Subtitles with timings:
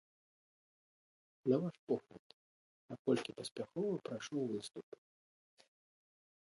[1.53, 2.27] На ваш погляд,
[2.93, 4.87] наколькі паспяхова прайшоў выступ?